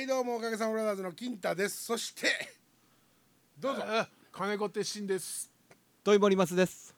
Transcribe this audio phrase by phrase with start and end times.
[0.00, 2.26] はいどうもおかげさまブラザーズの金太ですそして
[3.60, 5.50] どうぞあ金子鉄心です
[6.02, 6.94] トイモリマスです。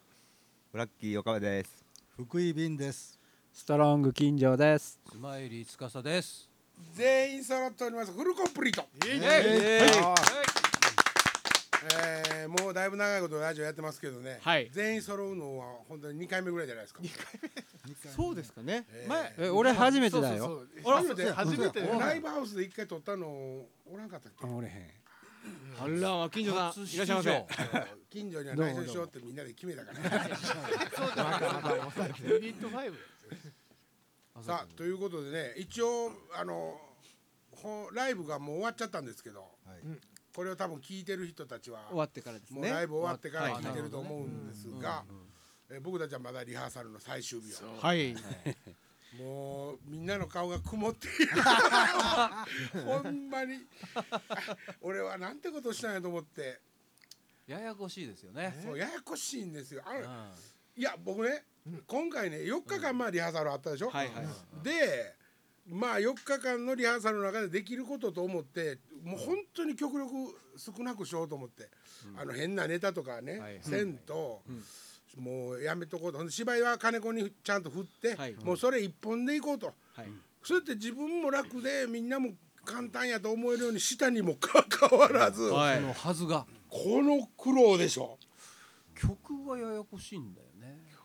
[0.71, 1.83] ブラッキー岡部です。
[2.15, 3.19] 福井便です。
[3.51, 5.01] ストロング金城です。
[5.11, 6.49] スマイリー司です。
[6.93, 10.52] 全員揃っておりますフルコンプリートイエイえ
[12.35, 14.69] えー、もうだいぶ長いことラジオやってますけどね、はい。
[14.71, 17.01] 全員揃うのは本当に2回目ぐらいじゃないですか。
[18.15, 18.85] そうですかね。
[18.91, 19.09] えー。
[19.09, 20.45] 前え俺初めてだよ。
[20.45, 20.93] そうそうそう。
[20.93, 21.81] 初めて初めて。
[21.81, 24.45] ライブハウスで一回撮ったのおらんかったっけ？
[24.47, 24.91] おれへん。
[25.77, 27.45] あら金城さん初いらっしゃいませ。
[28.09, 29.99] 近所には内緒にしようってみんなで決めたから。
[32.29, 32.93] ユニット5
[34.41, 36.79] さあということでね一応あの
[37.51, 39.79] ほライブがもう終わっちゃったんですけど、はい
[40.33, 42.61] これを多分聞いてる人たちは終わってからですね。
[42.61, 43.53] もうライブ終わってからはい。
[43.63, 45.03] 聞いてると思うんですが、
[45.69, 48.15] え僕たちはまだリハーサルの最終日をはい。
[49.19, 51.41] もうみんなの顔が曇っている。
[52.83, 53.59] ほんまに。
[54.81, 56.59] 俺はなんてことしたんやと思って。
[57.45, 58.59] ややこしいですよね。
[58.63, 59.83] そうややこしいんですよ。
[59.85, 60.01] あのうん。
[60.75, 61.45] いや僕ね、
[61.85, 64.63] 今回ね4日間まあリハーサルあったでしょ、はいはい。
[64.63, 65.15] で
[65.67, 70.11] まあ4日間のリハーサルの中でできることと思ってもう本当に極力
[70.57, 71.69] 少なくしようと思って、
[72.17, 73.59] あの変なネタとかね、はい。
[73.61, 73.97] せん。
[73.97, 74.41] と、
[75.17, 76.29] もうやめとこうと。
[76.29, 78.35] 芝居は金子にちゃんと振って、はい。
[78.43, 80.07] もうそれ一本でいこうと、はい。
[80.43, 82.31] そうやって自分も楽でみんなも
[82.65, 85.75] 簡単やと思えるようにしたにもかかわらず、はい。
[85.75, 86.45] そのはずが。
[86.69, 88.17] この苦労でしょ。
[88.95, 90.47] 曲がややこしいんだよ。
[90.47, 90.52] ね。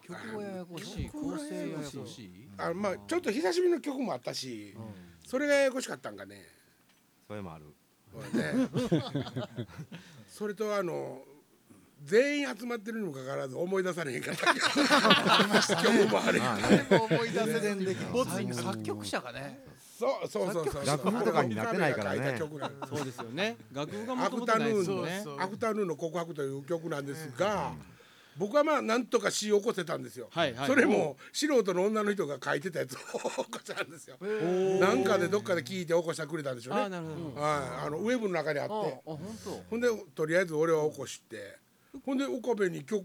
[0.09, 2.49] 曲がややこしい、構成ややこしい。
[2.57, 4.75] あまあちょっと久しぶりの曲もあったし、
[5.27, 6.47] それがややこしかったんかね。
[7.27, 7.67] それもある。
[8.13, 8.69] これね。
[10.27, 11.23] それとあの
[12.05, 14.55] 全員集まってるにもかかわらず思い出されへんかった。
[15.83, 16.41] 曲もある。
[16.91, 19.61] 思い出せるボツになる作曲者がね。
[19.99, 20.87] そうそうそうそう。
[20.87, 22.39] 楽譜とかになってないからね。
[22.39, 23.57] そうですよね。
[23.73, 25.43] 楽譜がもアともとないフタヌーンのですよね。
[25.43, 27.73] アフタヌーンの告白という曲なんですが、
[28.39, 30.67] 僕はまあなんとか詩を起こせたんですよ、はいはい。
[30.67, 34.17] それも素人の女の人が書いてたやつを起こしたんですよ。
[34.81, 36.89] なんかでどっかで聞いて起こしてくれたんでしょうね。
[36.89, 37.41] なるほど。
[37.41, 38.75] はい、あのウェブの中にあって。
[38.75, 39.51] あ、あ本当。
[39.71, 41.59] ほんでとりあえず俺は起こして。
[42.05, 43.05] ほんで岡部に曲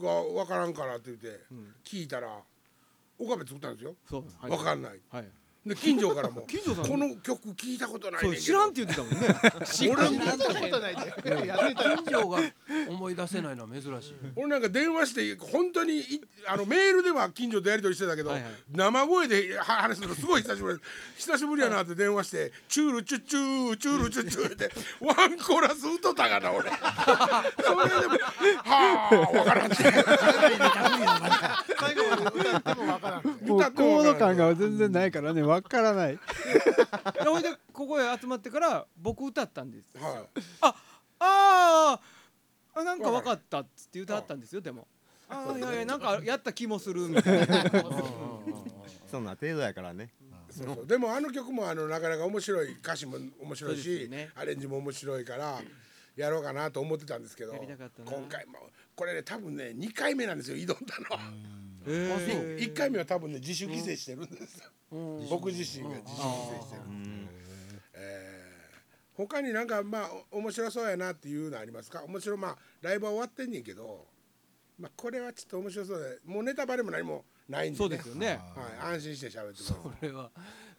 [0.00, 1.40] がわからんからって言って
[1.84, 2.40] 聞いたら
[3.18, 3.94] 岡部作ったんですよ。
[4.08, 4.24] そう。
[4.40, 4.50] はい。
[4.50, 5.00] わかんない。
[5.10, 5.28] はい。
[5.64, 6.42] で近所からも。
[6.48, 6.88] 近所さん。
[6.88, 8.42] この曲聞いたことないねんけど。
[8.42, 9.18] 知らんって言ってたもんね。
[9.92, 12.40] 俺もやったことないでやってた近所が
[12.88, 14.14] 思い出せないのは珍しい。
[14.34, 18.52] 俺なんか電話して本当にいあのメールでは近所とやり取りしてたけど、はいはい。
[18.72, 20.78] 生声では話すのすごい久しぶり。
[21.16, 26.70] 久しぶりやなって電話して「チュールチュッチューチュールチュッチュー」って ワンコーラス歌ったかな俺。
[26.70, 26.76] そ
[27.70, 28.18] れでも
[28.66, 29.92] 「はあ分からん」って最
[31.94, 33.22] 後まで歌ってもわからん。
[33.24, 34.36] もう歌ってもコードわからん。
[34.36, 36.18] 感が全然ないからね、わからない。
[37.24, 39.90] ほいでここへ集まってから僕歌ったんです。
[39.98, 40.26] は
[40.60, 40.74] あ
[41.18, 44.88] あーあなんか分かったっつって歌ったんですよでも。
[45.28, 47.64] あーいやいやなんかやった気もするみたいな。
[49.10, 50.10] そんな程度やからね。
[50.50, 50.86] い、そうそう。
[50.86, 54.30] でもあの曲もあのなかなか面白い歌詞も面白いし、よね。
[54.34, 55.60] アレンジも面白いから
[56.16, 61.52] やろうかなと思ってたんですけど今回もこれね多分ね2回目なんですよ挑んだの。
[61.86, 64.70] え1回目は多分ね自主規制してるんですよ、
[65.30, 66.82] 僕自身が自主規制してる、
[67.94, 68.42] えー
[69.14, 72.02] 他になんかまあお面白そうやなっていうのありますか？
[72.04, 74.06] 面白いまあライブは終わってんねんけど、
[74.78, 78.40] まあ、これはちょっと面白そうでもうネタバレも何もないんで、ね、そうですよね。
[78.80, 79.76] はい、安心して喋ってください。
[79.82, 80.30] これは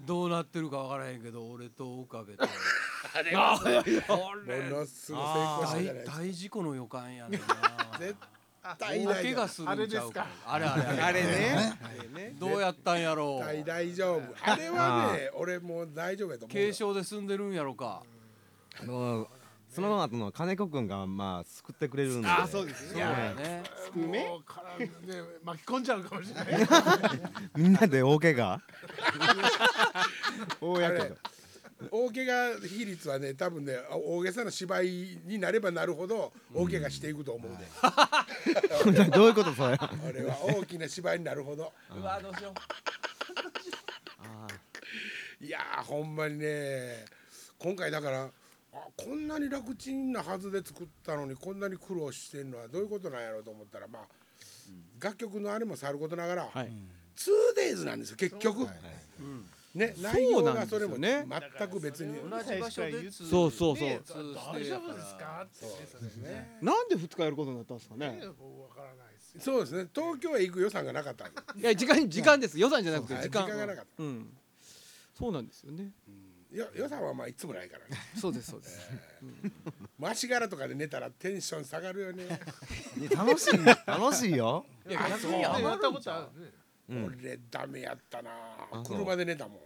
[0.01, 2.43] どうなってるかわからへんけど、俺と岡部と。
[3.13, 6.17] あれはものすごい成功したじゃない大ですか。
[6.17, 7.47] 大事故の予感やねんな。
[7.99, 8.15] 絶
[8.63, 11.01] 大対大怪我するんちゃうあれですかあれあれあれ。
[11.01, 13.65] あれねどうやったんやろう。
[13.65, 18.01] 大丈夫あれはね俺もう大丈夫やと思う軽症で済んでるんやろか。
[18.81, 19.27] あの
[19.69, 22.27] その後の金子くんがまあ救ってくれるんで。
[22.29, 23.63] あそうですねやね。
[23.95, 24.89] もうからね
[25.43, 26.45] 巻き込んじゃうかもしれない
[27.57, 28.61] みんなで大怪我？
[30.61, 31.17] 大やけあれど。
[31.91, 37.57] 大怪我比率はね多分ね大げさな芝居になればなるほど大怪我していくと思うで、
[39.11, 39.75] どういうことそれ？
[39.75, 41.73] あれは大きな芝居になるほど。
[41.95, 42.53] うわどうしよ
[45.41, 45.45] う。
[45.45, 47.05] いやーほんまにね。
[47.59, 48.31] 今回だからあ
[48.97, 54.07] こんなに楽ちんなはずで作ったのにこんなに苦労してるのはどういうことなんやろうと思ったらまあ、
[54.99, 56.71] 楽曲のあれもさることながら、はい。
[57.15, 61.25] 2days なんですよ結局、ねそう内容なんですがそれもよね
[61.57, 62.15] 全く別に。
[62.29, 64.03] 同じ場所でそうそうそう。
[64.53, 66.59] 大丈夫ですかってそうですね。
[66.61, 68.11] なんで2日やることになったんですかね。
[68.11, 69.89] ね僕わからないですそうですね。
[69.93, 71.25] 東京へ行く予算がなかった
[71.57, 72.59] いや時間時間です。
[72.59, 74.03] 予算じゃなくてはい時間がなかった。
[74.03, 74.37] うん。
[75.17, 75.91] そうなんですよね。
[76.51, 77.97] いよ予算はまあいつもないからね。
[78.15, 78.79] そうですそうです。
[79.99, 82.27] 足柄とかで寝たらテンション下がるよね。
[83.15, 84.65] 楽しい楽しいよ。
[84.87, 86.51] いや逆にや余ったこるんちゃうとあるね。
[86.57, 88.31] うん俺ダメやったな。
[88.85, 89.57] 車で寝たもん。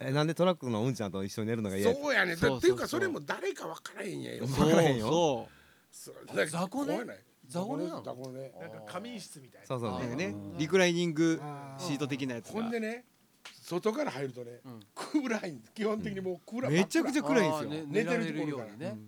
[0.00, 1.94] えなんでトラックのうんちゃんと一緒に寝るのが嫌や？
[1.94, 5.48] そうやねっていうかそれも誰か分からへんやよ分からへんよ
[5.92, 6.14] そそう。
[6.26, 6.92] だから雑魚寝？
[6.94, 7.18] 怖ない。
[7.46, 8.02] 雑魚寝なの？
[8.02, 8.40] 雑魚寝。
[8.40, 9.66] なんか仮眠室みたいな。
[9.66, 9.92] そうそうう。
[9.92, 11.40] なんかねねリクライニング
[11.78, 12.52] シート的なやつが。
[12.54, 13.04] ほんでね
[13.62, 14.80] 外から入るとね、うん。
[15.22, 15.62] 暗いん。
[15.74, 17.84] 基本的にもう暗い、めちゃくちゃ暗いんですよ。
[17.86, 18.70] 寝てるところから。
[18.70, 18.98] にね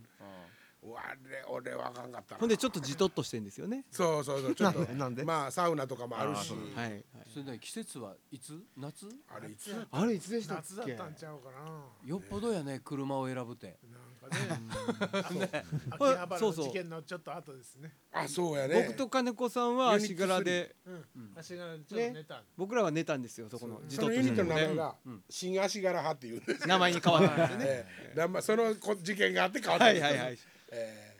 [1.49, 2.41] 俺はあかんかったな。
[2.41, 3.85] ほんでちょっとじとっとしてんですよね。
[3.91, 4.81] そうそうそうちょっと。
[4.81, 5.25] なんでなんで？
[5.25, 6.53] まあサウナとかもあるし。
[6.75, 7.05] はいはい。
[7.33, 8.59] それで季節はいつ？
[8.77, 9.06] 夏？
[9.29, 9.87] あれいつ？
[9.91, 11.85] あれいつでしたっ夏だっけたんちゃうかな。
[12.05, 13.79] よっぽどやね車を選ぶって。
[13.91, 15.65] なんかね。
[15.91, 16.67] 秋葉原そうそう。
[16.67, 17.93] の事件のちょっと後ですね。
[18.12, 18.82] あそうやね。
[18.87, 21.32] 僕と金子さんは足柄でうん。
[21.37, 24.97] 足がちょっと寝たん僕らは寝たんですよそこのじとっそのユニットとしてるの名前が
[25.29, 30.39] 新足柄派っていうんです名前に変わったんですよね そのこ事件があって変わったんですはいはいはい
[30.73, 31.17] ええ。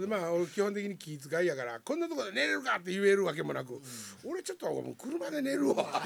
[0.00, 3.80] でまあ俺基本的に気遣いやからこんなところで寝れるかって言えるわけもなく、
[4.24, 6.02] 俺ちょっともう車で寝るわ。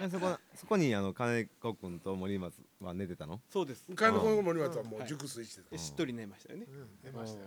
[0.00, 3.40] え そこそこにあの金子君と森松は寝てたの？
[3.50, 3.84] そうです。
[3.96, 6.66] 彼の子の森松はもう熟睡してた、でしっとり寝ましたよね。
[6.68, 6.88] うん。
[7.02, 7.46] 寝ましたよ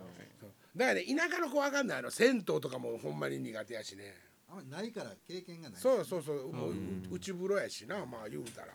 [0.76, 4.14] だからね田舎の子わかんないあの銭湯とかもほんまに苦手やしね
[4.50, 6.74] あんまりないから経験がないそうそうそう、もう
[7.12, 8.68] 内風呂やしなまあ言うたら。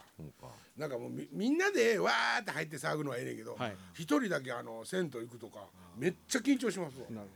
[0.77, 3.77] なんかもうみみんなでわーって入って騒ぐのはええねんけどはい。
[3.95, 7.07] 一、人だけあの銭湯行くとかめっちゃ緊張しますわ。
[7.11, 7.29] なる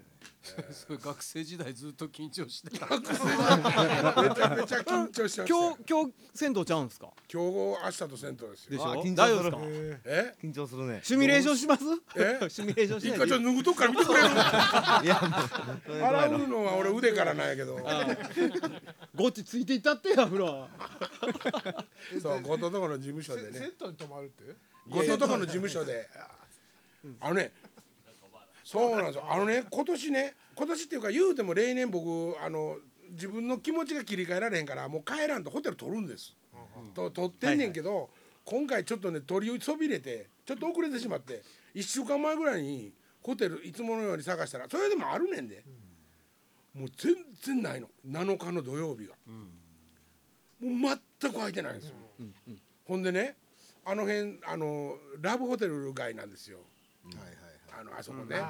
[0.73, 2.87] それ学生時代ずっと緊張してた。
[2.87, 7.09] めちゃめちゃ緊張しました今よ日今日銭湯ちゃうんすか？
[7.33, 7.49] 今日
[7.85, 8.71] 明日と銭湯ですよ。
[8.71, 8.85] でしょ？
[8.87, 9.57] あ緊張する。
[10.05, 10.47] ええ？
[10.47, 11.01] 緊張するね。
[11.03, 11.83] シミュレーションします？
[12.17, 12.39] え？
[12.51, 13.25] シミュレーションしないで。
[13.25, 14.29] 一回ちょっと脱ぐとこから見てくれる？
[14.29, 14.33] い
[15.09, 15.21] や
[16.09, 17.75] 洗うのは俺腕からなんやけど。
[19.15, 20.69] ゴッチついていったってや風呂
[22.23, 24.45] そう後藤とこの事務所でーねセットに泊まるって？
[24.89, 26.09] 後藤とこの事務所で。
[27.21, 27.53] あのね
[28.67, 29.25] そうなんですよ。
[29.31, 32.79] あのね今年ね今年っていうか言うても例年僕あの
[33.13, 36.35] 自分の気持ちが切り替えられへんからもう帰らんとホテル取るんです。
[36.93, 38.11] と取ってんねんけど、
[38.45, 41.45] 今回ちょっとね取りそびれてちょっと遅れてしまって
[41.77, 42.93] 1週間前ぐらいに
[43.23, 45.63] ホテルいつものように探したらそれでもあるねんで、
[46.75, 47.89] もう全然ないの。
[48.05, 49.15] 7日の土曜日が、
[50.61, 51.95] もう全く空いてないんですよ、
[52.85, 53.37] ほんでね
[53.85, 56.59] あの辺あのラブホテル街なんですよ。
[57.05, 57.46] はいはい
[57.79, 58.41] あのあそこね、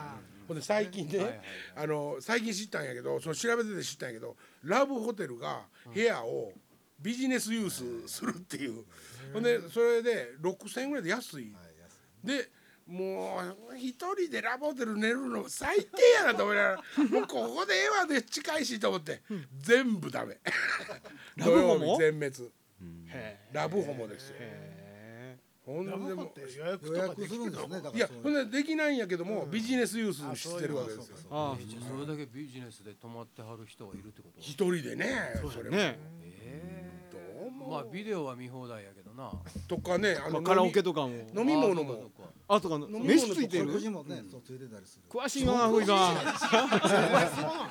[0.47, 1.41] ほんで最近ね、
[1.75, 5.63] あの最近知ったんやけどその調べてて知ったんやけどラブホテルが
[5.93, 6.53] 部屋を
[7.01, 8.85] ビジネスユースするっていう、
[9.33, 11.53] ほんでそれで6,000円ぐらいで安い、
[12.23, 12.49] で
[12.87, 13.41] も
[13.73, 15.87] う一人でラブホテル寝るの最低
[16.25, 16.77] やなと思いながら
[17.11, 19.23] もうここでええわで近いしと思って
[19.59, 20.39] 全部ダメ。
[21.37, 21.79] ラブホモ？
[21.79, 22.53] 土曜日全滅。
[23.09, 24.37] へラブホモですよ。
[24.39, 24.66] え
[25.67, 31.17] ほんでもって予約予とかできる約するんですねだいやほんでできないんやけども、ビジネスユースしてるわけですよ。
[31.31, 34.41] あえじゃあそれだけビジネスで泊まってはる人がいるってこと？
[34.41, 35.77] 一人でねそれも。
[35.77, 37.09] ねえ。
[37.11, 37.69] どうえも。
[37.71, 39.33] まあビデオは見放題やけどな。
[39.67, 41.09] とかねあのまあカラオケととかも。
[41.35, 42.11] 飲み物も。
[42.49, 43.67] あとかみ物飯ついてる？
[43.67, 45.03] 食事もねそうついてたりする。
[45.11, 46.15] 詳しいなふいが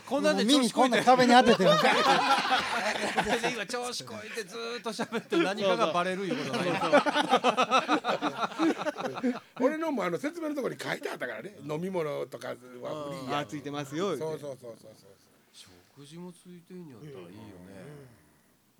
[0.05, 1.01] こんなんでこんな子こいて。
[1.01, 1.69] 壁に当ててる
[3.53, 6.69] 今調子こいてずーっと喋って何かがバレるいうことない。
[9.61, 11.55] 俺のもあの説明のところに書いてあったからね。
[11.67, 12.59] 飲み物とかはフ
[13.13, 13.39] リーや。
[13.39, 14.91] あついてますよそうそうそうそうそう。
[15.53, 18.24] 食事もついてんやったらいいよね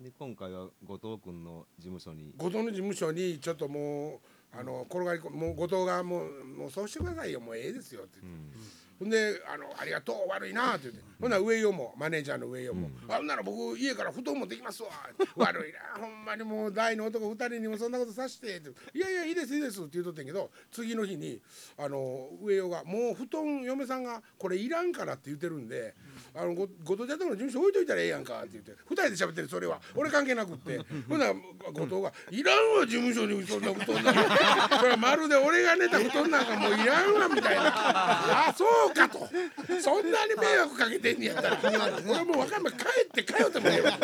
[0.00, 2.34] で今回は後藤君の事務所に。
[2.36, 4.20] 後藤の事務所にちょっとも
[4.54, 7.40] うあの転がりこもう後藤がもうもうそうしてくださいよ。
[7.40, 8.58] もうええですよって言って、
[8.98, 14.88] ほんであの「ありがとう悪いな」って言って、ほんなら上与もマネージャーの上与も「あほんなら僕家から布団持ってきますわ」
[15.36, 15.78] 悪いな。
[16.00, 21.40] ほんまにもう大の男二人にもそんなことさして」って「いやいやいいですいいです」って言うとってんけど次の日に
[21.76, 25.94] あの上与が「もう布団嫁さんがこれいらんから」って言ってるんで
[26.34, 28.72] 「あのご後藤ちゃんとこの事務所置いといたらええやんか」って言って。
[28.88, 29.80] 二人で喋ってるそれは。
[29.94, 30.80] 俺関係なくって。
[31.08, 34.78] ほんなら後藤が「いらんわ事務所にそんな布団なんか。
[34.78, 37.72] それはまるで俺が寝た布団なんかもういらんわ」みたいな
[38.48, 39.28] 「あそうか」と
[39.82, 41.58] 「そんなに迷惑かけてんねやったら。
[41.62, 41.78] 俺
[42.24, 42.60] もうんない。
[42.72, 43.98] 帰って帰ってもええわ」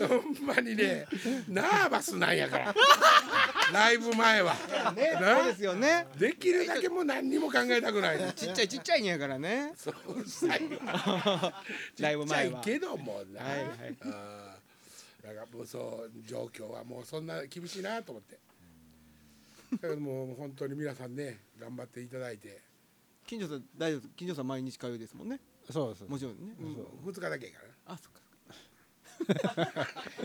[0.00, 1.06] ほんまにね
[1.48, 2.74] ナーバスなんやから。
[3.72, 4.54] ライブ前は。
[4.96, 6.06] ねそうですよね。
[6.16, 8.32] できるだけもう何にも考えたくない。
[8.34, 9.72] ちっちゃいちっちゃいんやからね。
[9.76, 11.52] そううるさいわ
[11.98, 12.60] ライブ前は。
[12.60, 13.68] ちっちゃいけどもな、はいはい。
[15.22, 18.38] だからもうそう状況はもうそんな厳しいなと思って
[19.72, 22.60] だけどもう本当に皆さんね頑張っていただいて。
[23.26, 25.40] 近所さん大丈夫近所さん毎日通いですもんね。
[25.70, 26.04] そうです。
[26.08, 26.54] もちろんね。
[27.04, 27.94] 2日だけやから。
[27.94, 28.20] あそっか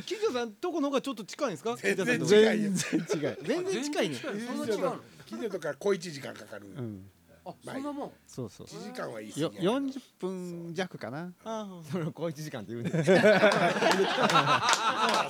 [0.05, 1.75] 金城さんとこの方がちょっと近いんですか？
[1.75, 2.71] 全然金城さんとこ違いよ。
[2.71, 4.15] 全然違い全然近いね。
[4.15, 4.95] そんな違うの？
[5.25, 6.67] 近所とか小一時間かかる。
[6.67, 7.09] うん
[7.47, 8.11] あそんなもん？
[8.27, 8.67] そうそう。
[8.67, 11.31] 1時間は言い過よぎやな40分弱かな。
[11.43, 12.93] あそれを小一時間って言うんで い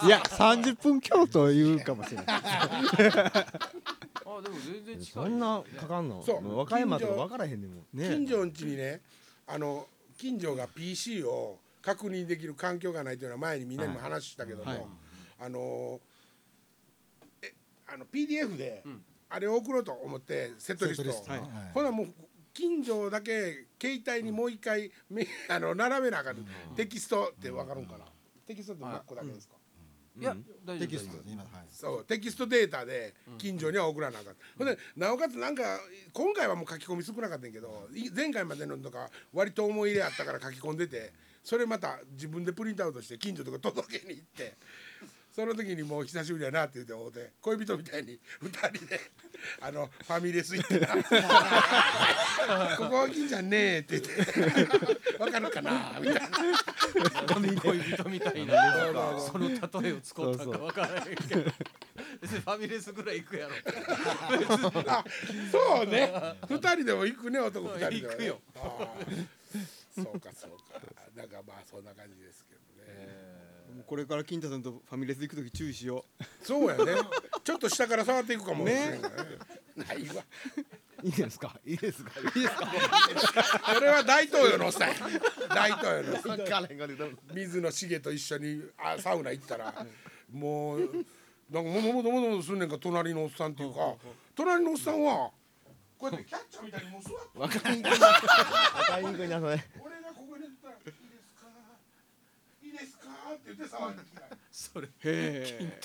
[0.10, 2.26] や30分強と言うかもしれない。
[2.28, 2.42] あ
[4.42, 6.24] でも全然近いそんなかかんの？
[6.24, 6.58] そう。
[6.58, 7.86] 和歌山とか分からへんねんもん。
[7.94, 9.02] ね近所ん家にね
[9.48, 14.86] あの近所が PC を確認できる環境がないというのは前にみんなにも話したけども、はい。
[15.42, 16.00] あの
[17.42, 17.54] え
[17.88, 21.42] あの PDF でんあれを送ろうと思ってセットリストトリストはい。
[21.74, 22.08] ほなもう
[22.54, 26.38] 近所だけ携帯にもう一回めあの並べなあかん、
[26.76, 28.06] テキストって分かるんかな、
[28.48, 29.56] テキストってマックだけですか、
[30.18, 30.24] い。
[30.24, 31.48] や大丈夫テキストはい。
[31.70, 35.64] そうテキストデータで近所には送らなあかん、ほんでなおかつなんか
[36.14, 41.12] 今回はもう書き込み少なかったんやけどい前回までのとか割と思い入れあったから書き込んでて
[41.44, 44.56] それまた自分でプリントアウトして近所とか届けに行って
[45.36, 49.02] その時にもう久しぶりやなって言って会うて恋人みたいに2人で
[49.60, 50.88] あのファミレス行ってな。
[52.78, 55.18] ここは近所ねえって言って。
[55.20, 56.00] わかるかな？
[56.00, 56.30] みたいな。
[57.62, 59.20] 恋人みたいな。
[59.20, 61.52] その例えを使ったか分からへんけど。
[62.22, 63.56] 別にファミレスぐらい行くやろ。
[64.88, 65.04] あ
[65.52, 66.14] そうね。
[66.48, 68.42] 二人でも行くね男二人でも、ね、行くよ。
[68.56, 70.02] あー。
[70.02, 70.80] そうかそうか。
[71.14, 72.45] なんかまあそんな感じです
[73.86, 76.06] これから金太さんとファミレス行く時注意しよ
[76.42, 76.94] そうやね。
[77.44, 78.66] ちょっと下から触っていくかも。
[78.66, 79.00] ね。
[79.76, 80.24] ないわ。
[81.04, 81.56] いいですか？
[81.66, 82.12] いいですか？
[82.36, 83.74] いいですか。
[83.76, 84.88] それは大統領のさ
[85.50, 89.86] 大統領の水野茂と一緒にあサウナ行ったら
[90.34, 90.80] もう
[91.52, 93.94] なんかもももどもどもすんねんか隣のおっさんっていうか
[94.36, 95.30] 隣のおっさんは
[96.00, 97.40] こうやってキャッチャーみたいにもう座って。
[97.40, 98.28] 分かりにくいな分
[98.88, 99.64] かりにくいなそれ。
[99.86, 100.98] 俺がここに行ったら「いいです
[101.38, 101.48] か
[102.64, 105.80] いいですか?」って言って騒いできたそれへえ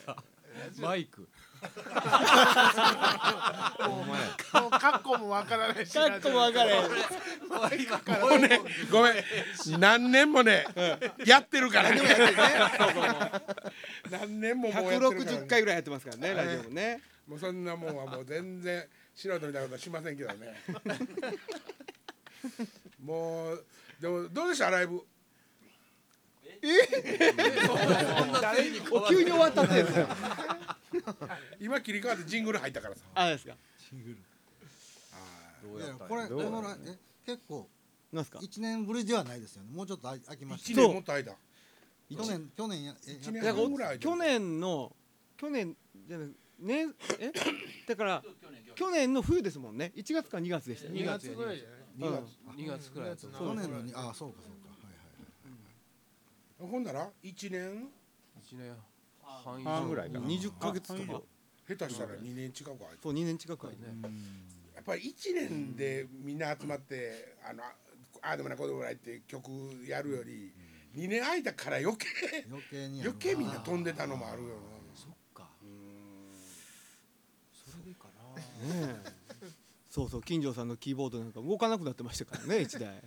[0.78, 1.26] マイク。
[1.61, 1.71] もう
[4.71, 6.83] カッコもわからないしカッコも分かれへん。
[6.83, 6.88] も
[8.28, 9.14] うねごめん。
[9.78, 10.64] 何年もね
[11.25, 12.00] やってるからね。
[14.11, 17.02] 何年ももうやってるから160回ぐらいやってますからねラジオもね。
[17.28, 20.61] もうそんなもんはもう全然素人みたいなことはしませんけどね。
[23.04, 23.64] もう
[24.00, 24.71] でもどうでした？
[24.71, 25.02] ライブ
[28.93, 30.17] お急に終わったってですか
[31.61, 33.57] 今切り替わってジングル入ったからさあですかい
[35.81, 37.69] やこれこのらえ結構
[38.12, 41.37] なんすか一年ぶりではないですよねもうちょっとあ空きまし1た年もっと空いた去
[42.26, 44.93] 年去年やえ一年半ぐらい去年の
[45.37, 45.76] 去年
[46.09, 46.29] じゃない
[46.61, 46.87] ね
[47.19, 47.33] え
[47.88, 48.23] だから
[48.75, 52.25] 去年の冬ですもんね1月か2月でしたよ2月ぐらいじゃないうん
[52.57, 54.60] 2月くらい去年のあそうかそうか
[56.67, 57.88] ほんなら1年
[58.43, 58.76] ？1年
[59.23, 59.71] 半以上。
[59.71, 60.26] 半ぐらいかな。
[60.26, 61.23] 20ヶ月とか？
[61.69, 63.79] 下手したら2年近く空いたそう2年近くはね。
[64.75, 67.75] やっぱり1年でみんな集まってあのあ
[68.23, 69.50] あでもないこうでもないって曲
[69.87, 70.52] やるより
[70.97, 72.07] 2年空いたから余計
[72.49, 74.55] 余計に余計みんな飛んでたのもあるよな。
[74.95, 75.49] そっか。
[75.62, 75.69] うん。
[77.52, 78.35] それでいいかな。
[78.75, 79.20] ねえ
[79.90, 83.02] そうそう金城さんのキーボードなんか動かなくなってましたからね 一台。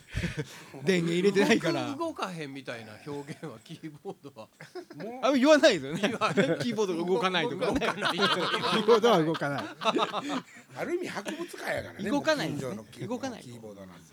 [0.82, 1.90] 電源入れてないから。
[1.90, 4.48] 動動かへんみたいな表現はキーボードは。
[4.96, 6.16] もあ言わないですよね。
[6.62, 7.80] キーボードが動かないとかね。
[7.80, 9.64] キーボードは動かない。
[9.64, 9.66] う
[10.76, 12.58] ある意味博物館やからね動かないね。
[13.06, 14.04] 動かないキーボードなんて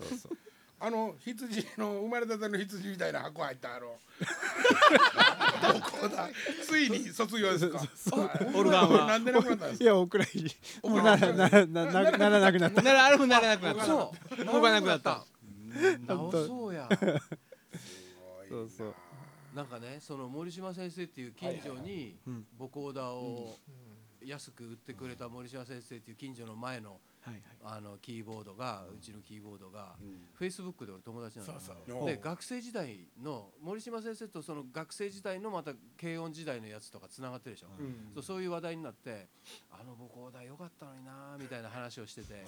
[0.84, 3.86] あの羊の生まれたての羊みたいな箱入ったあの。
[3.86, 6.28] どこだ？
[6.66, 7.80] ついに卒業ですか？
[8.52, 9.06] オルガンは。
[9.06, 10.50] なんでなくなったんですいやお蔵入り。
[10.82, 12.82] もうならならななならなくなった。
[12.82, 13.84] ならあれもならなくなった。
[13.86, 14.44] そう。
[14.44, 15.24] 動かなくなった。
[16.08, 16.88] 直そうや。
[18.50, 18.94] そうそう。
[19.54, 22.44] なんかねその森島先生っていう近所にうん。
[22.58, 23.56] ボコーダーを
[24.20, 26.98] 安く売ってくれた森島先生っていう近所の前の
[27.64, 30.28] あのキーボードがうちのキーボードがん。
[30.34, 32.06] フェイスブックで俺友達なのそうそう。
[32.06, 38.10] で学生時代の森島先生とその学生時代のまた軽音時代のやつとかつながってるでしょ、うん。
[38.14, 39.28] そうそういう話題になって
[39.70, 42.44] あのボコーダーよかったのになみたいな話をしてて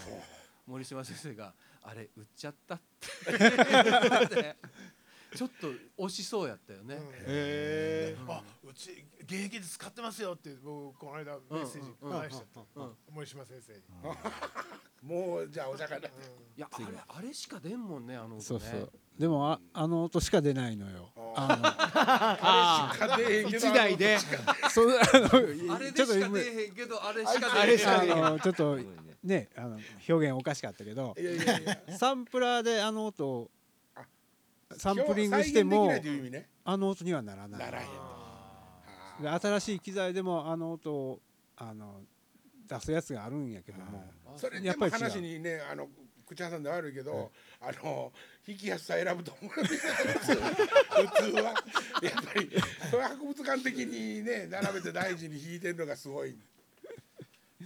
[0.67, 4.57] 森島先生が「あれ売っちゃった」って
[5.35, 5.69] ちょっと
[6.05, 12.13] 惜しそうやったよね、へあうち現役で使ってますよって僕この間メッセージうん。
[12.13, 12.61] 返した
[13.13, 13.81] 森島先生に。
[15.03, 16.11] もうじゃあお茶会だい
[16.57, 18.91] やあれあれしか出んもんねあのそうそう。
[19.19, 21.11] でもああの音しか出ないのよ。
[21.37, 24.15] ああ家庭へんけど一台で。
[24.15, 25.03] のそうあ
[25.69, 27.79] のあれでちょっとしか出えへんけどあれしかあれ。
[27.79, 28.79] しかあ出えへんのちょっと
[29.23, 31.15] ねあの表現おかしかったけど。
[31.99, 33.51] サンプラーであの音を
[34.79, 36.49] サンプリングしても再現できないという意味ね。
[36.65, 37.61] あの音にはならない。
[37.61, 41.21] ならへんで新しい機材でもあの音を
[41.57, 42.01] あの
[42.67, 44.05] 出すやつがあるんやけども。
[44.37, 45.89] それやっぱり話にねあの
[46.27, 48.13] 口挟んで悪いけど、あの
[48.47, 51.43] 弾きやすさ選ぶと思う普通普通は。
[51.43, 51.55] やっ
[52.25, 52.51] ぱり
[52.91, 56.37] それは博物館的にね並べて大事に弾いてるのがすごい。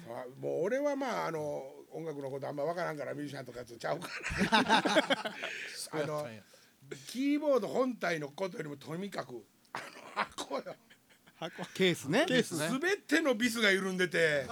[0.08, 1.62] あもう俺はまああの
[1.92, 4.08] 音楽のことあんま分からんからミュージシャンとかとちゃうか
[4.50, 5.32] ら。
[5.92, 6.26] あの
[7.06, 10.62] キーボード本体のことよりもとにかくあの箱よ。
[11.72, 12.24] ケースね。
[12.26, 12.58] ケース。
[12.58, 12.68] ね。
[12.68, 14.44] すべてのビスが緩んでて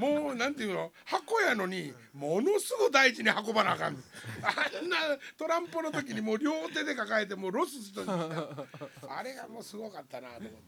[0.00, 0.90] もうなんていうの？
[1.04, 3.96] 箱やのにものすごい大事に運ばなあかん。
[4.42, 4.96] あんな
[5.36, 10.58] トランポの時にもう両手で抱えてもうロスしてあれがもうすごかったなと思って。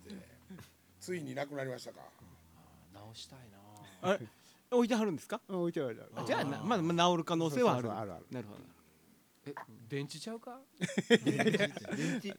[1.00, 2.00] ついになくなりましたか。
[2.92, 3.38] 直したい
[4.02, 4.10] な。
[4.10, 4.20] あれ？
[4.70, 5.40] 置いてはるんですか？
[5.48, 6.10] 置いてある。
[6.14, 7.84] あじゃあなまだまだ治る可能性はある。
[7.84, 8.26] そうそうそうあるある。
[8.32, 8.60] なるほど
[9.46, 9.54] え
[9.88, 10.58] 電池ちゃうか？
[11.08, 11.18] 電
[12.22, 12.30] 池。
[12.30, 12.36] は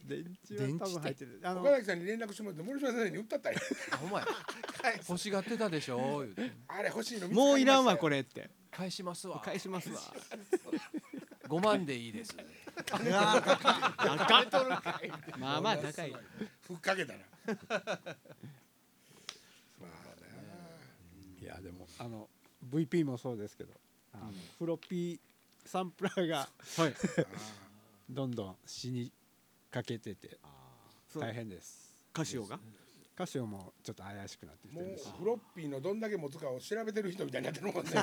[0.78, 1.40] 多分入ってる。
[1.42, 3.58] あの岡崎さんに連絡してもらって森島先生に売ったったんや。
[3.92, 4.24] あお前
[5.08, 6.24] 欲しがってたでしょ？
[6.68, 8.50] あれ欲しいのもういらんわこれれって。
[8.70, 9.40] 返しますわ。
[9.40, 10.00] 返しますわ。
[11.48, 12.36] 5万でいいです。
[15.40, 16.12] まあまあ高い。
[16.62, 17.18] ふっかけたな。
[21.40, 22.28] いやでもあの
[22.68, 23.72] VP もそうですけど
[24.12, 25.20] あのフロッピー
[25.66, 26.94] サンプラーがはい。
[28.08, 29.12] どんどん死に
[29.70, 30.38] かけてて
[31.08, 31.22] そう。
[31.22, 31.98] 大変です。
[32.12, 32.58] カシオが？
[33.14, 37.90] 歌詞もちょっと怪しくなってきてもうるしフロッピーのどんだけ持つかを調べてる人みたいになってるもんね。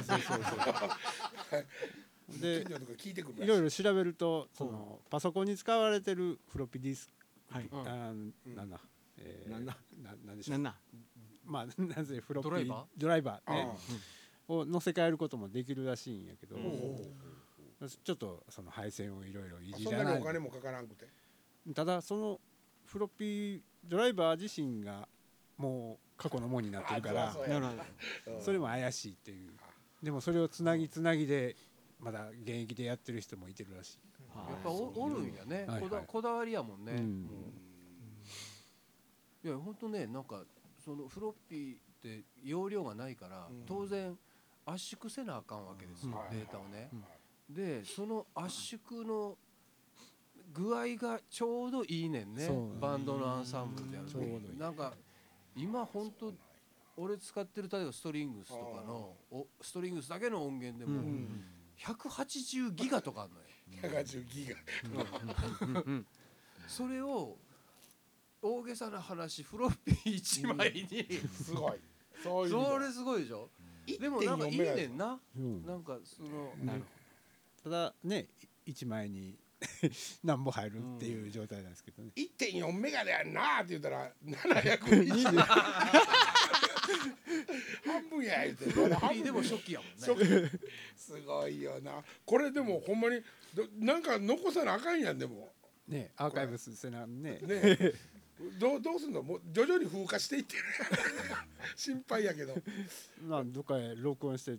[2.41, 7.70] で近所とか聞いてくるらしいろいろ調べるとそのパソコンに使われてるフロッピーディスクはい。
[7.72, 8.79] あーなんだ、
[9.17, 9.77] えー、なんだ？
[10.01, 10.58] ななんでしょう。
[10.58, 10.77] んなな
[11.46, 12.88] まあなぜフロッピードライバー？
[13.00, 13.77] ドライバーあね
[14.48, 16.55] を乗せ替えることもできるらしいんやけど、
[17.89, 21.07] ちょっとその配線をいろいろいじらないにお金もかからんくて。
[21.73, 22.41] ただその
[22.85, 25.07] フロッピードライバー自身が
[25.57, 27.37] もう過去のものになってるからあ
[28.41, 29.51] それも怪しいっていう。
[30.01, 31.55] でもそれをつなぎつなぎで
[31.99, 33.99] まだ現役でやってる人もいてるらしい、
[34.36, 35.81] やっぱおおるんやね、はいはい。
[35.81, 37.29] こだこだわりやもんね、うん。
[39.45, 40.43] いやほんとねなんか
[40.84, 43.63] そのフロッピーって容量がないから、うん。
[43.65, 44.17] 当然
[44.65, 46.89] 圧縮せなあかんわけですよ、はいデータをね、
[47.49, 49.38] でその圧縮の
[50.53, 52.49] 具合がちょうどいいねんね。
[52.79, 54.93] バンドのアンサンブルでやるなんか
[55.56, 56.34] 今ほんと
[56.95, 61.01] 俺使ってる例えばストリングスとかのおストリングスだけの音源でも
[61.79, 63.45] 180ギガとかあるのよ。
[64.03, 64.47] 180ギ
[65.73, 65.84] ガ。
[66.67, 67.36] それを
[68.41, 71.08] 大げさな話フロッピー1枚に。
[71.32, 71.79] すごい。
[72.23, 73.49] そういうそれすごいでしょ？
[73.99, 75.19] でもなんかいいねんな。
[75.36, 75.65] うん。
[75.65, 76.53] なんかその
[77.63, 78.28] ただね
[78.67, 79.36] 1枚に
[80.23, 85.39] 何本入るっていう状態なんですけどね、1.4メガでやんなって言ったら 720
[87.86, 88.95] 半分や言うて。
[88.95, 90.52] 半分でも初期やもんね。
[90.95, 92.04] すごいよな。
[92.26, 93.21] これでもほんまに
[93.54, 95.54] どなんか残さなあかんやんでも。
[95.88, 97.39] ねアーカイブスせなね。
[97.41, 97.93] ね。
[98.60, 99.21] どうどうすんの？
[99.23, 100.63] もう徐々に風化していってる。
[101.76, 102.56] 心配やけど。
[103.21, 104.58] まあどっかへ録音して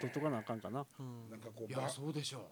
[0.00, 0.86] 撮っとかなあかんかな。
[1.30, 2.50] なんかこういやバそうでしょ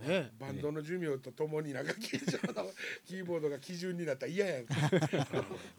[0.00, 0.32] ね。
[0.38, 2.70] バンドの寿命とともになんかキーの
[3.06, 4.74] キーボードが基準になったら嫌やんか。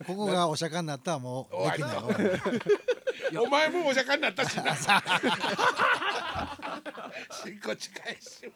[0.05, 1.87] ここがお釈迦になったらもう できな。
[1.87, 4.75] い終わお前もお釈迦になったしな。
[4.75, 4.87] し
[7.49, 8.53] んこち返しも。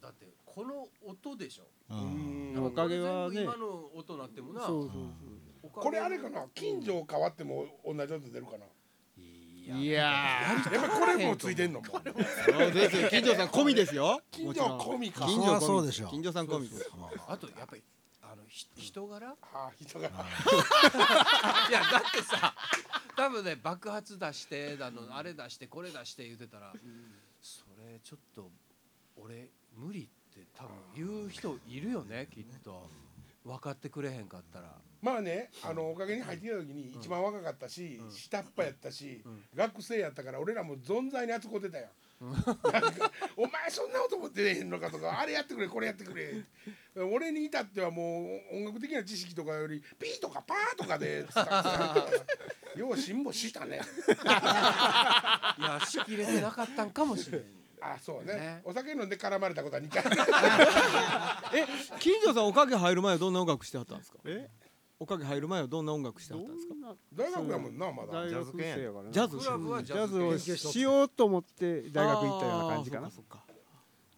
[0.00, 1.64] だってこの音でしょ。
[1.90, 2.64] うん。
[2.66, 3.42] おかげはね。
[3.42, 4.66] 今の音なってもな。
[4.66, 5.35] そうそうおかげ
[5.72, 6.46] これあれかな？
[6.54, 8.64] 近所変わっても同じ音出るかな？
[9.78, 13.08] いややっぱこれもついてんのもそうですよ。
[13.10, 14.20] 金城さん込みですよ。
[14.30, 15.26] 近所込みか。
[15.26, 16.88] 金そりそうでしょ金城さん込みです。
[17.26, 17.82] あとやっぱり
[18.22, 19.28] あのひ人柄？
[19.28, 20.12] ああ人が い
[21.72, 22.54] やだってさ
[23.16, 26.72] 多分ね爆発出してだのあれ出してこれ出して言ってたら、
[27.42, 28.50] それちょっと
[29.16, 32.88] 俺無理って多分言う人いるよねきっと
[33.46, 34.74] 分かってくれへんかったら。
[35.02, 39.22] まあねあのおかげに入ってきた時に一番若かったし、下っ端やったし、
[39.54, 41.86] 学生やったから俺らも存在に扱ってたよ。
[43.36, 46.42] お前そんなこと持ってへんのかとかあれやってくれこれやってくれ。
[47.12, 51.26] 俺に至ってはもう音楽的な知識とかよりピーとかパーとかで
[52.74, 53.76] よう辛抱したね。
[55.58, 57.55] いやしきれてなかったんかもしれん
[57.94, 58.34] あそうね。
[58.34, 58.60] ね。
[58.64, 60.02] お酒飲んで絡まれたことは2回。
[61.60, 61.66] え
[62.00, 64.18] 金城さんおかげ入る前はどんな音楽してはったんですか？
[64.24, 64.48] え？
[64.98, 66.74] おかげ入る前はどんな音楽してはったんですか？
[67.12, 68.12] 大学やもんなまだ。
[68.12, 69.10] 大学生やからね。
[69.12, 73.10] ジャズジジャャズズをしようと思って大学行ったような感じかな。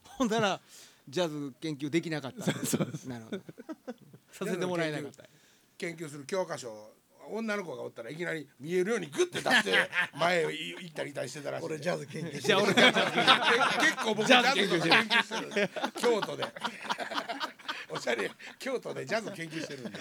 [0.05, 0.61] ほんなら
[1.09, 2.47] ジャズ研究できなかった。
[3.09, 3.43] なるほど。
[4.31, 5.25] させてもらえなかった。
[5.79, 6.91] 研究する教科書
[7.31, 11.65] 女の子がおったらいきなり見えるようにグッて立って 前を行ったり来たりしてたらしい。
[11.67, 15.71] 俺ジャズ研究してじゃあ俺がジャズ研究結構僕ジジャャズズ研究してる。
[16.01, 16.45] 京都で。
[17.91, 18.31] おしゃれ。
[18.59, 19.99] 京都でジャズ研究してるんで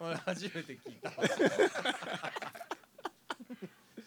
[0.00, 1.10] 俺初めて聞いた。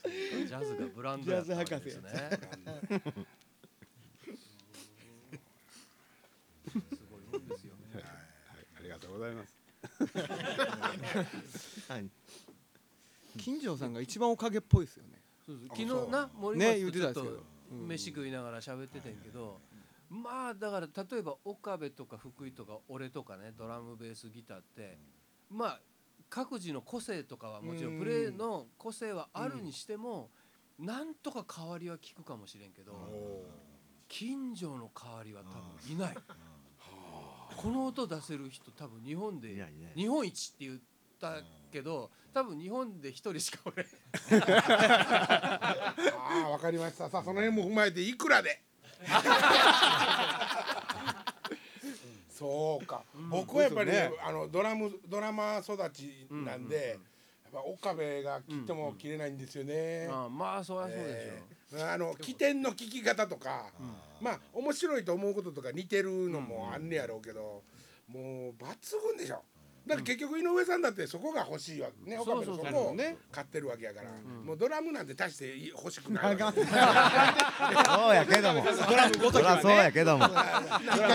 [0.03, 2.11] ジャズがブランドやったんですね。
[6.73, 6.79] す
[7.09, 8.03] ごいもんですよね。
[8.77, 9.57] ありがとうございます
[11.87, 12.09] はい。
[13.37, 14.85] 金城さんが一番おかげっぽい。
[14.85, 17.43] ですよねそうそう昨日な森ね言っってたんですけど
[17.81, 18.31] 飯食い。
[18.31, 19.59] ながら喋ってたんやけど
[20.09, 24.97] まあだから例えば岡部とか福井とか俺とかねドラムベースギターって
[25.49, 25.79] まあ
[26.29, 30.29] 各自の個性とかはもちろんプレーの個性はあるにしても
[30.79, 32.93] なんとか代わりは効くかもしれんけど
[34.07, 35.95] 近所の代わりは多分い。
[35.95, 36.17] ない。
[37.57, 40.79] この音出せる人多分日本で日本一って言っ
[41.19, 43.85] たけど多分日本で一人しかおれん。
[44.41, 45.93] あ
[46.45, 47.09] あわかりました。
[47.09, 48.61] さあその辺も踏まえていくらで。
[52.33, 56.97] そうか、僕はやっぱり、ね、あのドラムドラマ育ちなんで、
[57.43, 61.33] やっぱ岡部が切っても切れないんですよね、ああまあそりゃそうでしょ、
[61.81, 63.65] あの起点の聞き方とか、
[64.21, 67.63] まあ面白いと思うこととか似てるのもあんねやろうけど、
[68.07, 69.41] もう抜群でしょ。
[69.85, 72.17] だから結局井上さんだってそこが欲しいわけね。
[72.17, 72.95] 岡部のそこを
[73.31, 74.09] 買ってるわけやから、
[74.45, 78.63] もうドラムなんて大して欲しくないわけそうやけども。
[78.63, 80.25] ドラムごときはそりゃそうやねけども。
[80.25, 80.41] きっか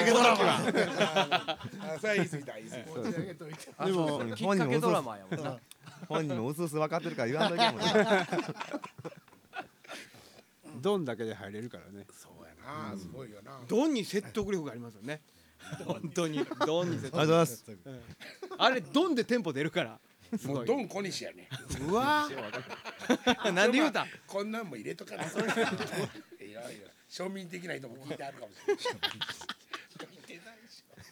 [0.04, 3.86] けドラマあそれは言い過ぎた言い過ぎた。
[3.86, 5.58] でもきっかけドラマやもんな。
[6.06, 7.86] 本人もうすうす分かってるから言わんとけもんね
[10.80, 12.06] ドンだけで入れるからね。
[12.12, 12.54] そうや
[12.92, 13.60] な、すごいよな。
[13.68, 15.22] ドンに説得力がありますよね。
[15.84, 16.44] 本当に。
[16.66, 18.58] ドンに説得ありがとうございます。
[18.58, 20.00] あれドンでテンポ出るから。
[20.44, 21.48] もうドン小西やね
[21.88, 22.28] うわ。
[23.54, 25.24] なんで言うたこんなんも入れとかな。
[27.08, 29.10] 庶民的な人も聞いてあるかもしれない。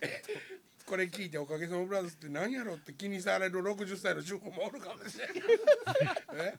[0.86, 6.54] これ聞いておかげさまブラザーズって何やろって気にされる60歳の主婦もおるかもしれない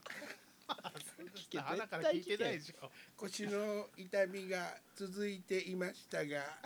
[1.58, 2.90] え鼻から聞いてないでしょ。
[3.18, 6.58] 腰の痛みが続いていましたが。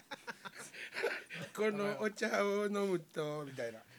[1.55, 3.79] このお茶を飲むとみたいな。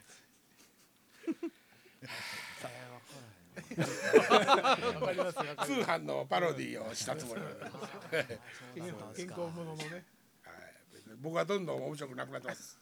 [5.64, 7.42] 通販のパロディをしたつもり
[9.14, 10.04] 健康もののね
[11.20, 12.78] 僕はどんどん面白くなくなってます。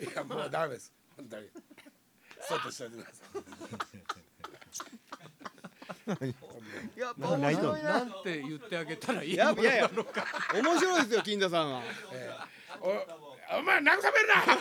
[0.00, 0.92] いやもうダメです。
[1.16, 1.50] 本当に。
[2.46, 3.24] そっとしておいてくださ
[5.22, 5.23] い
[6.96, 7.90] やっぱ面白いな。
[8.00, 9.90] なんて言ってあげたらいいやいやいや。
[10.54, 11.82] 面白いですよ金田さんは。
[12.80, 12.88] お
[13.58, 14.04] お前慰めるな。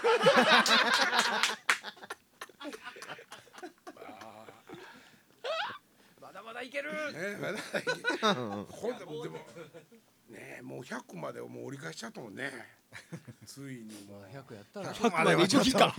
[6.22, 6.92] まだまだいける。
[7.14, 7.58] ねまだ
[8.70, 9.38] ほんでもでも
[10.30, 12.52] ねもう100までもう折り返しちゃったもんね。
[13.46, 14.24] ついにもう。
[14.26, 14.94] 100やったら。
[14.94, 15.94] 100まで一時か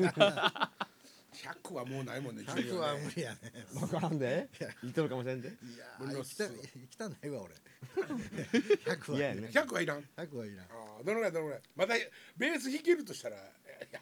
[1.44, 3.38] 100はもうないもんね100は無理やね。
[3.74, 4.48] 分からんで？
[4.82, 5.48] 言っとるかもしれんで。
[5.48, 6.52] いやー行きた行
[6.90, 7.54] きたないわ俺。
[8.96, 9.34] 100はいらん嫌や。
[9.34, 9.98] ね100はいらん。
[10.16, 10.66] 100はいらん。
[10.66, 11.62] あーどのぐらいどのぐらい？
[11.76, 11.94] また
[12.36, 13.36] ベース弾けるとしたら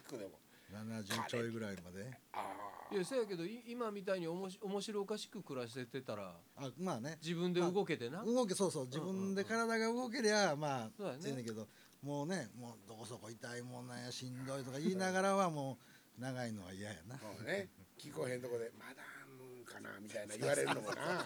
[0.09, 0.39] 100でも。
[0.73, 2.11] 70ちょいぐらいまで。
[2.31, 7.17] あいやせやけどい今みたいにおもし面白おかしく暮らしててたらあまあね。
[7.21, 11.43] 自分で動けてな、動けそうそう自分で体が動けりゃまあそうやね。
[11.43, 11.67] けど
[12.01, 15.85] もうねもうどこそこ痛いもんなんやしんどいとか言いながらはもう
[16.19, 17.15] 長いのは嫌やな。
[17.15, 17.69] あもうね。
[17.99, 21.25] 聞こえへんとこでまだあんのかなみたいな言われるのもな。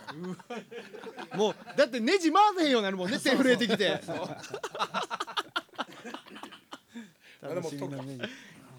[1.37, 4.01] もうだってネジ回せへんようになるもんね 手震えてきて。
[7.41, 8.03] まだ持っとるか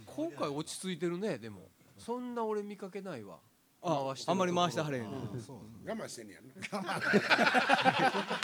[0.07, 1.69] 今回落ち着いてるねでも。
[1.99, 3.39] そんな俺見かけないわ。
[3.81, 5.11] あ回してるあんまり回してはれへんあ
[5.45, 6.41] そう我慢してんねや
[6.83, 7.01] な。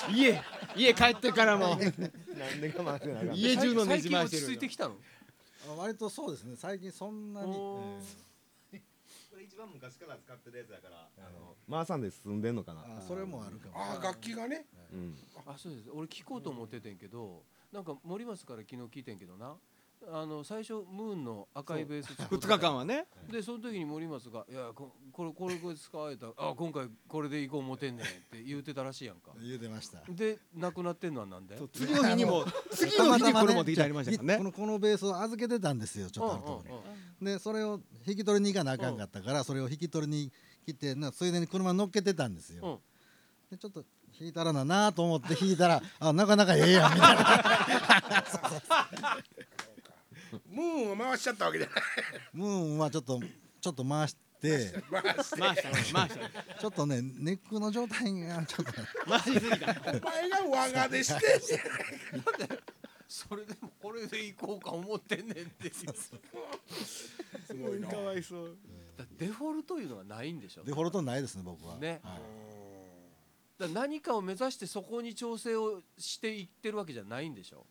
[0.15, 0.41] 家
[0.77, 1.71] 家帰ってからも。
[1.71, 1.93] なんで
[2.77, 4.95] 我慢せなあかん家中のネジ最近落回してるち着いてきたの？
[4.95, 4.97] あ
[5.73, 6.57] 割とそうですね。
[6.57, 8.01] 最近そんなに、 こ
[9.37, 12.83] れ一番昔から使ってるやつやからあの回さんで進んでんのかな？
[12.83, 13.75] ーあそれもあるかも。
[13.77, 14.67] あー楽器がね。
[14.93, 15.17] うん。
[15.47, 15.91] あそうです。
[15.91, 19.57] 俺聞こうと思っててんけどなんか森松から昨日聞いてんけどな
[20.13, 23.07] あの最初ムーンの赤いベース作って2日間はね。
[23.31, 29.33] でその時に森松が「いやここれこれこれ使われたあ今回これでいこう思てんねん」って言うてたらしいやんか。
[29.43, 30.03] 言うてました。
[30.11, 31.59] でなくなってんのはなんで？
[31.73, 36.85] 次の日にも 次の日にこれ持ってきてありましたからねこのこのベースを預けてたんですよちょっとあるとこうんうんうん
[37.21, 40.31] にでそれを引き取りに行かなあかんかったからそれを引き取りに
[40.67, 42.81] 来てなついでに車に乗っけてたんですよ。
[43.51, 43.85] でちょっと
[44.19, 47.25] 弾いたらななと思って弾いたらあなかなかええやんみたいな
[50.49, 51.79] ムーンを回しちゃったわけじゃない。
[52.33, 53.21] ムーンはちょっと
[53.61, 54.21] ちょっと回して。
[54.43, 55.41] 回して。
[55.41, 56.11] 回したね回したね
[56.61, 58.73] ちょっとねネックの状態がちょっと。
[58.73, 59.71] ね回しすぎた。
[59.71, 61.41] お前が我がでして
[63.09, 65.73] それでもこれでいこうか思ってんねんって。
[65.73, 65.87] す
[67.55, 67.89] ごいな。
[67.89, 68.57] かわいそう
[68.97, 71.77] だデフォルトいうのはないんでしょデフォルトないですね僕は。
[71.79, 72.01] ね。
[72.03, 72.21] はい。
[73.57, 77.67] だから何かを目指してそこに調整をしていってるわけじゃないんでしょ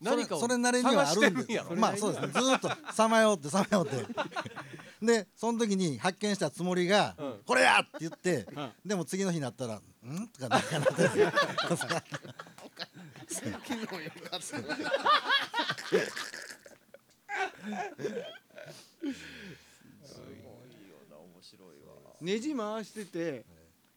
[0.00, 2.28] 何かをそれなりにはあるんでまあそうですね。
[2.32, 4.06] ずーっと さまよってさまよって。
[5.04, 7.42] でその時に発見したつもりが「うん。
[7.46, 8.72] これや!」って言って、うん。
[8.84, 11.02] でも次の日になったら「ん?」とかなんかなって
[22.20, 23.44] ネジ回してて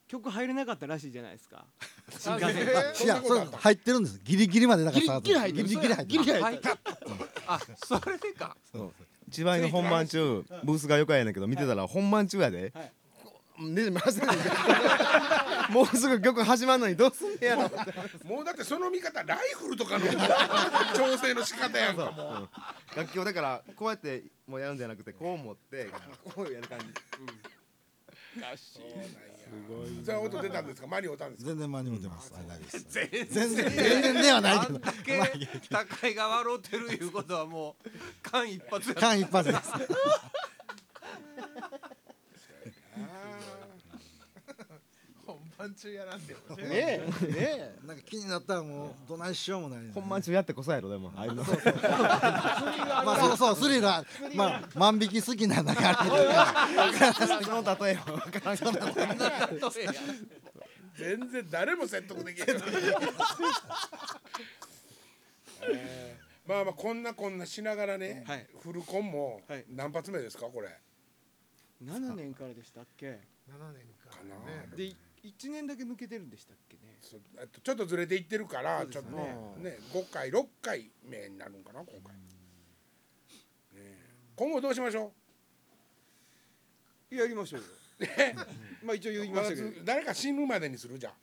[0.08, 1.66] 曲入れなかったらしいじゃないですか
[2.21, 3.05] 新あ幹線。
[3.05, 4.21] いやそれ入ってるんです。
[4.23, 5.67] ギリギリまでだからギリギリ入ってる。
[5.67, 6.39] ギリギリ入ってる。
[6.39, 6.62] はい
[7.47, 8.55] あそれでか。
[9.31, 12.71] 千葉の本番中ブースがよかやねんけど見てたら本番中やで。
[12.75, 12.91] はい。
[13.63, 14.38] ね回せない
[15.71, 17.62] もうすぐ曲始まるのにどうすんねやろ。
[18.25, 20.05] もうだってその見方ライフルとかの
[20.95, 22.47] 調整の仕方やんかも
[22.95, 22.97] う。
[22.97, 25.89] 楽器をだからこうやってもうやるんじゃなくてこう持って
[26.34, 26.86] こうやる感じ
[30.06, 30.88] それは音出たんですか？
[30.88, 31.50] 間に合ったんですか？
[31.50, 32.32] 全然間に合ってます。
[32.32, 33.28] です全然。
[33.30, 34.76] 全然全然ではないけど。
[34.76, 37.89] あんだけ高いが笑うてるいうことはもう
[38.32, 39.72] 間一髪や間一髪です
[45.62, 46.63] 番中やらんでもね。
[46.63, 47.88] ねえねえ。
[47.88, 49.91] なんか気になったらもうどないしようもないね。
[49.93, 51.52] 本番中やってこそやろでもああいうのま
[53.13, 54.04] あそうそうスリが。
[54.36, 55.95] まあ万引き好きなんだから
[57.43, 58.71] その例えは分からんけど。
[58.71, 58.80] 例
[59.82, 59.93] えや
[60.97, 62.47] 全然誰も説得できない、
[65.63, 68.47] えーまあまあこんなこんなしながらね、はい。
[68.62, 69.63] フルコンもはい。
[69.69, 70.69] 何発目ですかこれ
[71.86, 73.12] ？7年からでしたっけ？7
[73.74, 74.17] 年か。
[74.17, 76.97] かな、ねで1年だけ抜けてるんでしたっけね。
[77.01, 82.21] ちょっとずれていってるから、ちょっとねねね5回6回目になるんかな今回、ね
[83.75, 83.97] え。
[84.36, 85.12] 今後どうしましょ
[87.10, 87.65] やりましょうよ。
[87.99, 88.36] うね
[88.84, 89.69] まあ一応言いまましたけど。
[89.69, 91.13] ず誰か死ぬまでにするじゃん。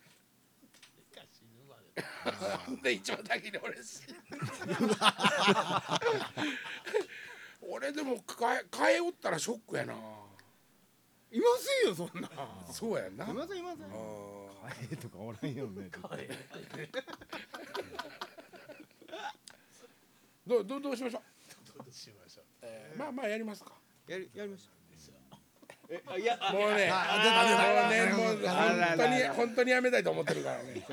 [2.81, 2.93] で。
[2.93, 4.15] 一番先に俺死ぬ。
[7.71, 9.93] 俺でも替え替えおったらショックやな
[11.31, 12.29] いませんよそんな。
[12.71, 13.27] そうやんな。
[13.27, 13.85] いませんいません。
[13.85, 14.49] あー。
[14.83, 15.89] ええとかおらんよね
[20.45, 21.21] どうどうどうしましょう？
[21.77, 22.45] どうしましょう。
[22.63, 23.73] えーまあまあやりますか。
[24.07, 24.78] やりやりましょう
[25.89, 27.39] いやあもうねも
[27.87, 30.85] うねもう本当に本当にやめたいと思ってるからね。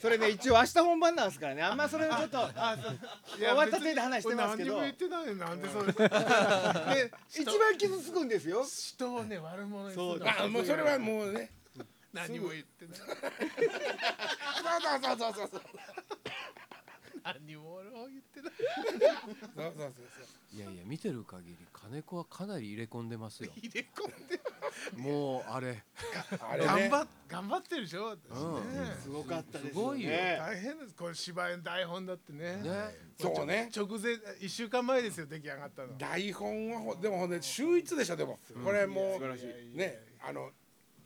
[0.00, 1.62] それね一応明日本番なんですからね。
[1.62, 2.98] あんまそれをちょっとあそう。
[3.38, 4.78] 終わった手で話してますけど。
[4.78, 8.64] 何にも言ってないよなんでそれで一番傷つくんですよ。
[8.64, 10.00] 人をね悪者にす
[10.40, 11.50] あもうそれはもうね
[12.14, 12.98] 何も言ってない。
[12.98, 13.08] そう
[15.02, 15.60] そうそうそうそう
[17.24, 18.52] 何も俺は言ってない。
[19.54, 19.92] そうそう
[20.54, 23.50] いやいや見てる限り金子はかなり入れ込んでますよ。
[23.56, 24.40] 入れ込んで
[24.96, 25.82] もうあれ。
[26.28, 26.66] そうあれね。
[26.66, 28.08] 頑張っ頑張ってるでしょ。
[28.08, 28.36] だってね。
[29.02, 30.10] すごかったですすごいよ。
[30.10, 30.94] ね大変です。
[30.94, 32.56] これ芝居の台本だってね。
[32.56, 32.70] ね。
[33.18, 33.70] そうね。
[33.74, 35.96] 直前一週間前ですよ出来上がったの。
[35.98, 38.38] 台本はほでもほんで秀逸でしょでも。
[38.64, 40.50] これもうねあの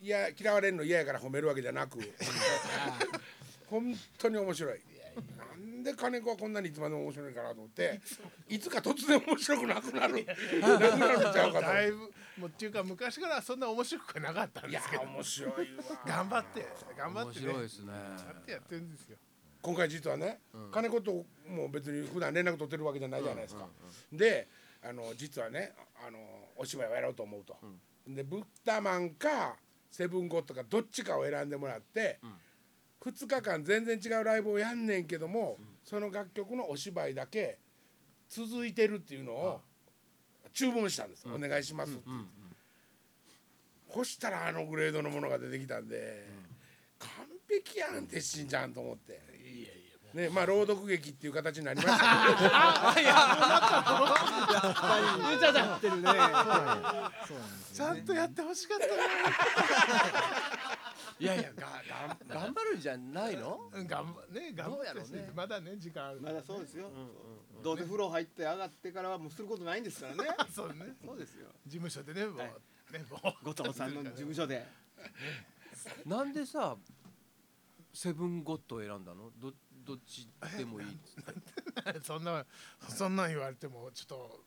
[0.01, 1.99] いや嫌われるの嫌やから褒めるわけじゃなく。
[3.71, 4.81] 本当に面白い
[5.87, 8.01] で金子はこんなにいつまでも面白いかなと思って
[8.49, 10.27] いつか突然面白くなくなる。
[10.27, 10.35] な
[10.79, 11.61] くなるんちゃうかと。
[11.61, 11.99] だいぶ
[12.38, 15.03] もうっていうか昔からそんな面白くなかったんいやですけど。
[15.05, 15.85] 面白いわ。
[16.05, 17.46] 頑張って頑張面ってね。
[17.46, 17.92] 白いですね。
[17.92, 19.16] やってやってるんですよ。
[19.62, 20.40] 今回実はね、
[20.72, 23.68] 金子ともう別に普段連絡取ってるわけじゃないじゃないですか、
[24.12, 24.46] で
[24.81, 25.75] あの実はね
[26.07, 27.59] あのお芝居をやろうと思うと、
[28.07, 29.57] でブッダマンか
[29.90, 32.20] セブンゴッドかどっちかを選んでもらって、
[33.01, 37.59] 2日間全然違うライブをやんねんけども、その楽曲のお芝居だけ
[38.29, 39.61] 続いてるっていうのを
[40.53, 42.03] 注文したんです、お願いしますって、
[43.94, 46.27] そしたらあのグレードのものが出てきたんで、
[46.99, 47.11] 完
[47.49, 49.37] 璧やん鉄心ちゃんと思って。
[50.14, 51.99] ねまあ朗読劇っていう形になりました。
[52.94, 53.11] けど
[55.31, 56.09] 出ちゃだってるね。
[57.75, 58.87] ちゃんとやってほしかった
[61.19, 61.67] いやいやが
[62.29, 63.71] がん頑張るんじゃないの？
[63.73, 65.31] なうん頑張ね頑張ってね。
[65.35, 66.91] まだね時間あるまだそうですよ。
[67.63, 70.25] どうせ風呂入って上がってからはもうすることないんですからね。
[70.55, 70.95] そうね。
[71.05, 71.49] そうですよ。
[71.67, 72.49] 事務所でねもうはい
[72.93, 73.45] ねもう。
[73.51, 74.67] 後藤さんの事務所で。
[76.05, 76.77] なんでさ
[77.93, 79.31] セブンゴッドを選んだの？
[79.39, 82.01] どどっちでもいいっつって。
[82.05, 82.45] そんな
[82.89, 84.45] そんなん言われてもちょっと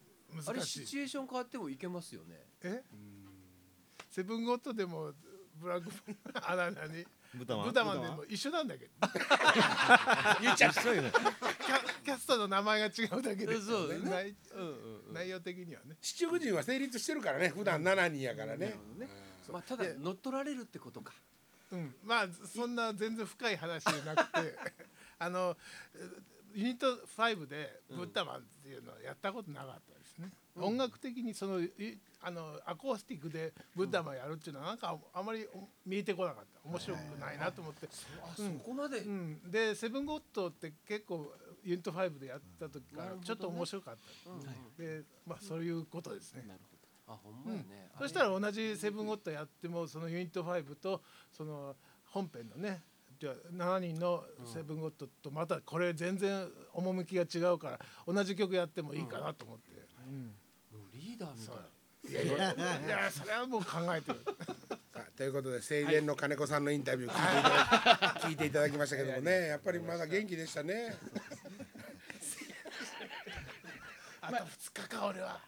[0.47, 0.85] あれ難しい。
[0.85, 2.45] シチュエーション変わってもいけますよね。
[2.61, 2.83] え？
[4.11, 5.13] セブンゴッドでも
[5.59, 5.91] ブラック
[6.41, 8.91] あな何豚まん豚マンでも一緒なんだけど。
[10.41, 10.81] 言っちゃった。
[10.81, 11.11] キャ
[12.03, 13.59] キャストの名前が違うだけで。
[13.61, 14.09] そうだね。
[14.09, 15.13] 内うんうんうん。
[15.13, 15.97] 内容的にはね。
[16.01, 18.75] 七福神は成立してるからね普段7人やからね。
[19.51, 21.13] まあただ乗っ取られるってことか。
[21.71, 21.95] うん。
[22.03, 24.55] まあそんな全然深い話じゃなくて
[25.19, 25.57] あの
[26.53, 31.71] ユニット5でブッダマンっていうのはやったことなかったですね、音楽的にそのい
[32.21, 35.47] あのアコースティックでブッダマンやるっていうのはなんかあまり
[35.85, 36.69] 見えてこなかった。
[36.69, 38.99] 面白くないなと思って、あそこまで。
[38.99, 43.95] うん、でセブンゴッドって結構ユニット5でやった時からちょっと面白かっ
[44.25, 44.39] た、うん。
[44.39, 44.45] うん。
[44.77, 46.45] でまあそういうことですね、
[47.07, 47.89] あほんまやね。
[47.97, 52.81] そしたら同じセブンゴッドやってもそのユニット5とその本編のね
[53.19, 60.48] じゃあ7人のセブンゴッドとまたこれ全然趣が違うから同じ曲やってもいいかなと思って、もうリー
[61.19, 61.55] ダーみたい
[62.11, 62.53] いやいや
[62.85, 64.21] いやそれはもう考えてる。
[64.25, 69.47] さあということで青年の金子さんのインタビュー聞いていただき 聞いていただきましたけどもね。
[69.47, 70.97] やっぱりまだ元気でしたね。
[74.21, 75.41] あと2日か俺は。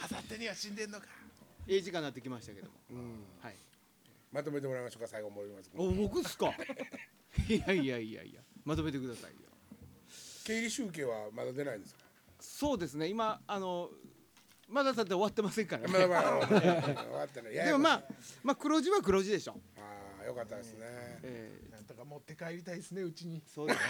[0.00, 1.06] あさってには死んでんのか。
[1.66, 2.74] いい時間になってきましたけども、
[3.40, 3.56] はい。
[4.32, 6.52] まとめてもらいましょうか最後森松君お僕っすか？
[7.48, 8.40] いやいやいやいや。
[8.64, 9.48] まとめてくださいよ。
[10.44, 12.01] 経理集計はまだ出ないんですか？
[12.42, 13.06] そうですね。
[13.08, 13.90] 今あの
[14.68, 16.06] まだだって終わってませんからね。
[16.06, 17.52] まあまあ終わってない。
[17.52, 18.02] でもまあ
[18.42, 19.80] まあ黒字は黒字でしょ、あ
[20.22, 20.80] あよかったですね。
[21.22, 23.42] えーなんとか持って帰りたいですねうちに。
[23.46, 23.84] そうですね。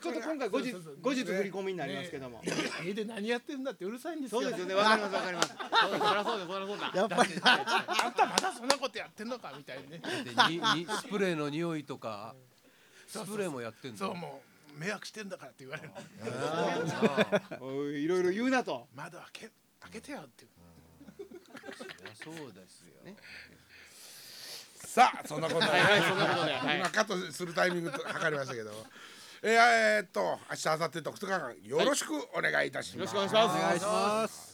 [0.00, 2.42] ちょっと今回後日後日振り込みになりますけども、
[2.84, 4.42] 家で何やってるんだってうるさいんですよ。
[4.42, 4.74] そうですよね。
[4.74, 5.48] わかりますわかりま す。
[5.48, 6.92] そりゃそうだそりゃそうだ。
[6.94, 7.30] やっぱり。
[7.44, 10.00] あんたまだそんなことやってんのかみたいにね。
[10.24, 12.34] でににスプレーの匂いとか
[13.20, 14.42] スプレーもやってんのそうも
[14.76, 15.90] う迷惑してんだからって言われる。
[17.60, 18.88] おいいろいろ言うなと。
[18.94, 19.50] 窓開け
[19.80, 20.46] 開けてよって
[22.22, 23.04] そうですよ。
[23.04, 23.16] ね
[24.76, 26.52] さあそんなことで、はいはいそんなことで。
[26.52, 26.78] はい。
[26.78, 28.70] 今カットするタイミングと測りましたけど。
[29.42, 34.53] えー、えーっと明日明後日と2日間よろしくお願いいたします、よろしくお願いします